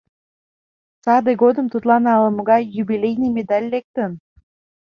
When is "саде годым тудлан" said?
1.03-2.03